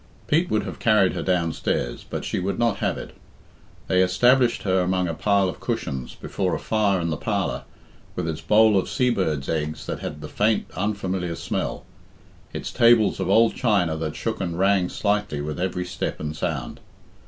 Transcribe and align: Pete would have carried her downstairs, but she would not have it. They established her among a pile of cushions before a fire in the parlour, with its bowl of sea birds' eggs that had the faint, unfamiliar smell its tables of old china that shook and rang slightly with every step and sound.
Pete 0.25 0.49
would 0.49 0.63
have 0.63 0.79
carried 0.79 1.13
her 1.13 1.21
downstairs, 1.21 2.03
but 2.09 2.25
she 2.25 2.39
would 2.39 2.57
not 2.57 2.77
have 2.77 2.97
it. 2.97 3.13
They 3.87 4.01
established 4.01 4.63
her 4.63 4.79
among 4.79 5.07
a 5.07 5.13
pile 5.13 5.47
of 5.47 5.59
cushions 5.59 6.15
before 6.15 6.55
a 6.55 6.59
fire 6.59 6.99
in 6.99 7.11
the 7.11 7.17
parlour, 7.17 7.65
with 8.15 8.27
its 8.27 8.41
bowl 8.41 8.79
of 8.79 8.89
sea 8.89 9.11
birds' 9.11 9.47
eggs 9.47 9.85
that 9.85 9.99
had 9.99 10.21
the 10.21 10.27
faint, 10.27 10.65
unfamiliar 10.75 11.35
smell 11.35 11.85
its 12.51 12.71
tables 12.71 13.19
of 13.19 13.29
old 13.29 13.53
china 13.53 13.95
that 13.97 14.15
shook 14.15 14.41
and 14.41 14.57
rang 14.57 14.89
slightly 14.89 15.39
with 15.39 15.59
every 15.59 15.85
step 15.85 16.19
and 16.19 16.35
sound. 16.35 16.79